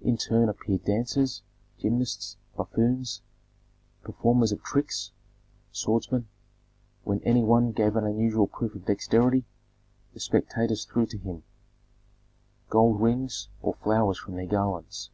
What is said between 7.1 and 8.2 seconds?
any one gave an